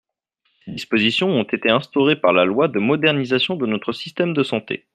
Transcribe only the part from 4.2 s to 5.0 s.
de santé.